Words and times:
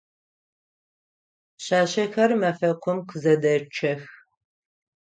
Пшъашъэхэр 1.55 2.31
мэфэкум 2.41 2.97
къызэдэчъэх. 3.07 4.01